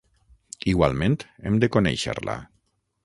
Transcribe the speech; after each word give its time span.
Igualment, 0.71 1.17
hem 1.49 1.59
de 1.65 1.69
conèixer-la. 1.77 2.39